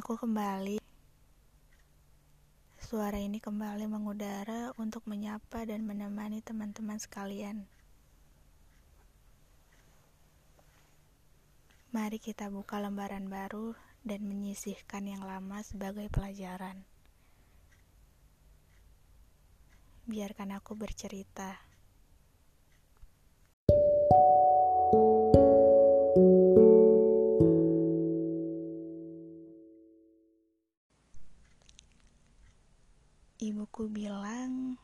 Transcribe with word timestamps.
Aku 0.00 0.16
kembali. 0.16 0.80
Suara 2.80 3.20
ini 3.20 3.36
kembali 3.36 3.84
mengudara 3.84 4.72
untuk 4.80 5.04
menyapa 5.04 5.68
dan 5.68 5.84
menemani 5.84 6.40
teman-teman 6.40 6.96
sekalian. 6.96 7.68
Mari 11.92 12.16
kita 12.16 12.48
buka 12.48 12.80
lembaran 12.80 13.28
baru 13.28 13.76
dan 14.00 14.24
menyisihkan 14.24 15.04
yang 15.04 15.20
lama 15.20 15.60
sebagai 15.60 16.08
pelajaran. 16.08 16.80
Biarkan 20.08 20.56
aku 20.56 20.80
bercerita. 20.80 21.60
Ibuku 33.40 33.88
bilang 33.88 34.76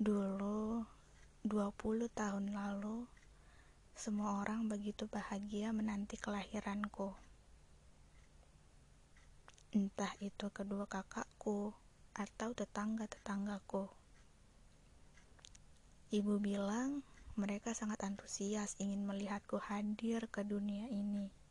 dulu 0.00 0.80
20 1.44 2.08
tahun 2.08 2.56
lalu 2.56 3.04
semua 3.92 4.40
orang 4.40 4.64
begitu 4.64 5.04
bahagia 5.12 5.76
menanti 5.76 6.16
kelahiranku. 6.16 7.12
Entah 9.76 10.08
itu 10.24 10.48
kedua 10.56 10.88
kakakku 10.88 11.76
atau 12.16 12.56
tetangga-tetanggaku. 12.56 13.92
Ibu 16.16 16.40
bilang 16.40 17.04
mereka 17.36 17.76
sangat 17.76 18.08
antusias 18.08 18.72
ingin 18.80 19.04
melihatku 19.04 19.60
hadir 19.60 20.32
ke 20.32 20.48
dunia 20.48 20.88
ini. 20.88 21.41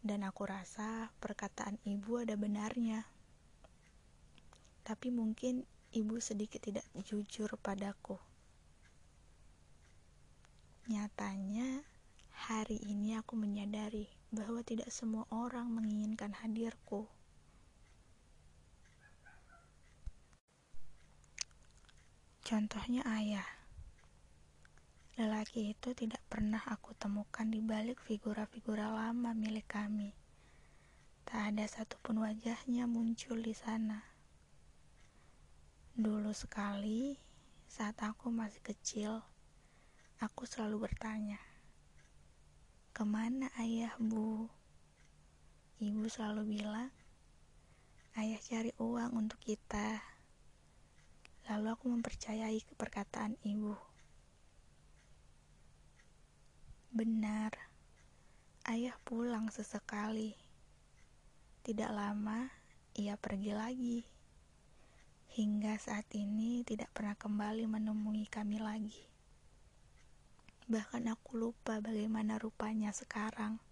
Dan 0.00 0.24
aku 0.24 0.48
rasa 0.48 1.12
perkataan 1.20 1.76
ibu 1.84 2.16
ada 2.16 2.32
benarnya. 2.32 3.04
Tapi 4.80 5.12
mungkin 5.12 5.68
ibu 5.92 6.16
sedikit 6.18 6.64
tidak 6.64 6.88
jujur 7.04 7.52
padaku. 7.60 8.16
Nyatanya, 10.88 11.84
hari 12.32 12.80
ini 12.80 13.14
aku 13.20 13.36
menyadari 13.36 14.08
bahwa 14.32 14.64
tidak 14.64 14.88
semua 14.88 15.28
orang 15.28 15.68
menginginkan 15.68 16.32
hadirku. 16.32 17.04
Contohnya 22.40 23.06
ayah. 23.06 23.59
Lelaki 25.20 25.76
itu 25.76 25.92
tidak 25.92 26.24
pernah 26.32 26.64
aku 26.64 26.96
temukan 26.96 27.44
di 27.44 27.60
balik 27.60 28.00
figura-figura 28.00 28.88
lama 28.88 29.36
milik 29.36 29.68
kami. 29.68 30.16
Tak 31.28 31.52
ada 31.52 31.68
satupun 31.68 32.24
wajahnya 32.24 32.88
muncul 32.88 33.36
di 33.36 33.52
sana. 33.52 34.00
Dulu 35.92 36.32
sekali, 36.32 37.20
saat 37.68 38.00
aku 38.00 38.32
masih 38.32 38.64
kecil, 38.64 39.20
aku 40.24 40.48
selalu 40.48 40.88
bertanya, 40.88 41.36
"Ke 42.96 43.04
mana 43.04 43.52
ayah, 43.60 43.92
Bu?" 44.00 44.48
Ibu 45.84 46.08
selalu 46.08 46.56
bilang, 46.56 46.88
"Ayah 48.16 48.40
cari 48.40 48.72
uang 48.80 49.20
untuk 49.20 49.36
kita." 49.36 50.00
Lalu 51.52 51.76
aku 51.76 51.92
mempercayai 51.92 52.64
perkataan 52.72 53.36
ibu. 53.44 53.89
Benar, 56.90 57.54
ayah 58.66 58.98
pulang 59.06 59.46
sesekali. 59.46 60.34
Tidak 61.62 61.86
lama, 61.86 62.50
ia 62.98 63.14
pergi 63.14 63.54
lagi. 63.54 64.02
Hingga 65.30 65.78
saat 65.78 66.10
ini 66.18 66.66
tidak 66.66 66.90
pernah 66.90 67.14
kembali 67.14 67.70
menemui 67.70 68.26
kami 68.26 68.58
lagi. 68.58 69.06
Bahkan 70.66 71.06
aku 71.14 71.38
lupa 71.38 71.78
bagaimana 71.78 72.42
rupanya 72.42 72.90
sekarang. 72.90 73.62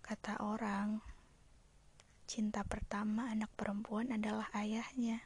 Kata 0.00 0.40
orang, 0.40 1.04
cinta 2.24 2.64
pertama 2.64 3.28
anak 3.28 3.52
perempuan 3.52 4.16
adalah 4.16 4.48
ayahnya. 4.56 5.20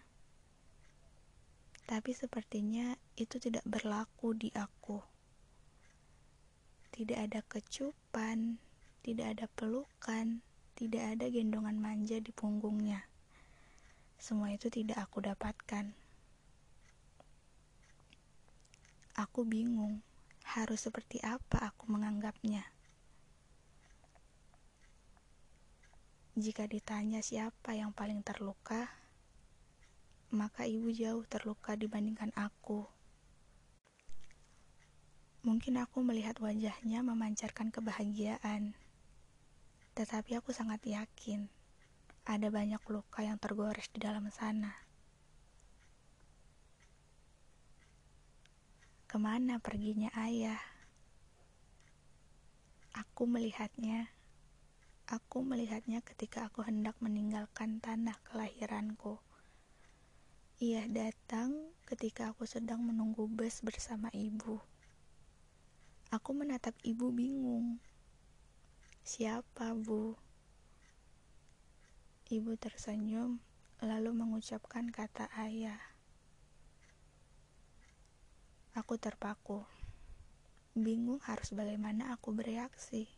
Tapi 1.85 2.17
sepertinya 2.17 2.97
itu 3.21 3.37
tidak 3.37 3.61
berlaku 3.69 4.33
di 4.33 4.49
aku. 4.57 5.05
Tidak 6.89 7.19
ada 7.19 7.45
kecupan, 7.45 8.57
tidak 9.05 9.37
ada 9.37 9.47
pelukan, 9.53 10.41
tidak 10.75 11.13
ada 11.13 11.29
gendongan 11.29 11.77
manja 11.77 12.17
di 12.25 12.33
punggungnya. 12.33 13.05
Semua 14.17 14.49
itu 14.57 14.73
tidak 14.73 14.97
aku 15.05 15.21
dapatkan. 15.21 15.93
Aku 19.21 19.45
bingung 19.45 20.01
harus 20.57 20.89
seperti 20.89 21.21
apa 21.21 21.69
aku 21.69 21.93
menganggapnya. 21.93 22.65
Jika 26.35 26.67
ditanya 26.67 27.23
siapa 27.23 27.79
yang 27.79 27.95
paling 27.95 28.25
terluka, 28.27 28.91
maka 30.35 30.67
ibu 30.67 30.91
jauh 30.91 31.23
terluka 31.31 31.79
dibandingkan 31.79 32.35
aku. 32.35 32.85
Mungkin 35.47 35.79
aku 35.79 36.03
melihat 36.03 36.43
wajahnya 36.43 37.07
memancarkan 37.07 37.71
kebahagiaan, 37.71 38.75
tetapi 39.95 40.43
aku 40.43 40.51
sangat 40.51 40.83
yakin 40.83 41.47
ada 42.25 42.49
banyak 42.49 42.81
luka 42.89 43.21
yang 43.21 43.37
tergores 43.37 43.87
di 43.93 44.01
dalam 44.01 44.27
sana. 44.33 44.73
Ke 49.05 49.21
mana 49.21 49.61
perginya 49.63 50.11
ayah? 50.19 50.59
Aku 52.97 53.29
melihatnya. 53.29 54.11
Aku 55.05 55.45
melihatnya 55.45 56.01
ketika 56.01 56.49
aku 56.49 56.65
hendak 56.65 56.97
meninggalkan 57.05 57.79
tanah 57.79 58.17
kelahiranku. 58.25 59.21
Ia 60.63 60.87
datang 60.87 61.75
ketika 61.83 62.31
aku 62.31 62.47
sedang 62.47 62.79
menunggu 62.87 63.27
bus 63.27 63.59
bersama 63.59 64.07
ibu. 64.15 64.63
Aku 66.15 66.31
menatap 66.31 66.79
ibu 66.87 67.11
bingung. 67.11 67.83
Siapa, 69.03 69.75
Bu? 69.75 70.15
Ibu 72.31 72.55
tersenyum, 72.55 73.43
lalu 73.83 74.15
mengucapkan 74.15 74.95
kata 74.95 75.27
ayah. 75.43 75.83
Aku 78.79 78.95
terpaku. 78.95 79.67
Bingung 80.79 81.19
harus 81.27 81.51
bagaimana 81.51 82.15
aku 82.15 82.31
bereaksi. 82.31 83.11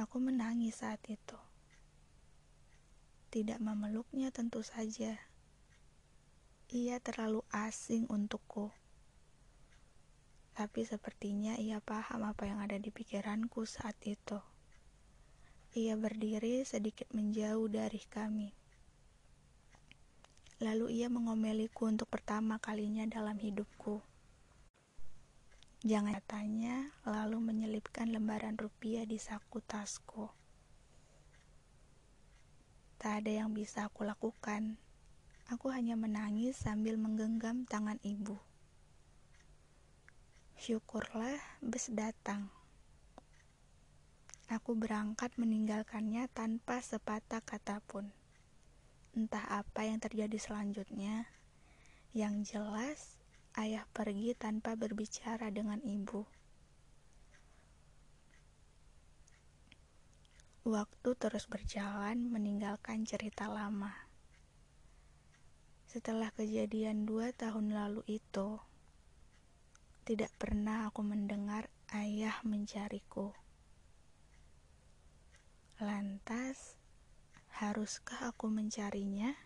Aku 0.00 0.24
menangis 0.24 0.80
saat 0.80 1.04
itu. 1.04 1.36
Tidak 3.28 3.60
memeluknya 3.60 4.32
tentu 4.32 4.64
saja 4.64 5.33
ia 6.72 6.96
terlalu 6.96 7.44
asing 7.52 8.08
untukku. 8.08 8.72
Tapi 10.56 10.86
sepertinya 10.86 11.58
ia 11.60 11.82
paham 11.82 12.24
apa 12.24 12.48
yang 12.48 12.62
ada 12.64 12.80
di 12.80 12.88
pikiranku 12.88 13.68
saat 13.68 13.98
itu. 14.06 14.40
Ia 15.74 15.98
berdiri 15.98 16.62
sedikit 16.62 17.10
menjauh 17.12 17.66
dari 17.68 18.00
kami. 18.06 18.54
Lalu 20.62 21.02
ia 21.02 21.10
mengomeliku 21.10 21.90
untuk 21.90 22.08
pertama 22.08 22.62
kalinya 22.62 23.04
dalam 23.10 23.36
hidupku. 23.36 24.00
Jangan 25.84 26.16
katanya, 26.16 26.96
lalu 27.04 27.44
menyelipkan 27.44 28.08
lembaran 28.08 28.56
rupiah 28.56 29.04
di 29.04 29.20
saku 29.20 29.60
tasku. 29.60 30.32
Tak 32.96 33.20
ada 33.20 33.44
yang 33.44 33.52
bisa 33.52 33.84
aku 33.90 34.06
lakukan 34.06 34.80
Aku 35.52 35.68
hanya 35.68 35.92
menangis 35.92 36.56
sambil 36.56 36.96
menggenggam 36.96 37.68
tangan 37.68 38.00
ibu. 38.00 38.40
Syukurlah 40.56 41.36
bus 41.60 41.92
datang. 41.92 42.48
Aku 44.48 44.72
berangkat 44.72 45.36
meninggalkannya 45.36 46.32
tanpa 46.32 46.80
sepatah 46.80 47.44
kata 47.44 47.84
pun. 47.84 48.08
Entah 49.12 49.44
apa 49.44 49.84
yang 49.84 50.00
terjadi 50.00 50.40
selanjutnya. 50.40 51.28
Yang 52.16 52.56
jelas, 52.56 53.00
ayah 53.60 53.84
pergi 53.92 54.32
tanpa 54.32 54.80
berbicara 54.80 55.52
dengan 55.52 55.84
ibu. 55.84 56.24
Waktu 60.64 61.10
terus 61.20 61.44
berjalan 61.44 62.32
meninggalkan 62.32 63.04
cerita 63.04 63.52
lama. 63.52 64.13
Setelah 65.94 66.34
kejadian 66.34 67.06
dua 67.06 67.30
tahun 67.30 67.70
lalu 67.70 68.02
itu, 68.10 68.58
tidak 70.02 70.34
pernah 70.42 70.90
aku 70.90 71.06
mendengar 71.06 71.70
ayah 71.94 72.34
mencariku. 72.42 73.30
Lantas, 75.78 76.74
haruskah 77.62 78.26
aku 78.26 78.50
mencarinya? 78.50 79.38